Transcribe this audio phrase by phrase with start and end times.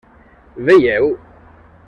[0.65, 1.07] Veieu?